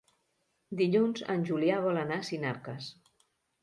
[0.79, 2.93] Dilluns en Julià vol anar a Sinarques.